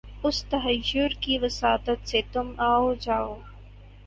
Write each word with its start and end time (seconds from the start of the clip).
اُس 0.23 0.37
تحیّر 0.49 1.11
کی 1.21 1.37
وساطت 1.41 1.99
سے 2.09 2.21
تُم 2.31 2.47
آؤ 2.69 2.93
جاؤ 3.01 3.33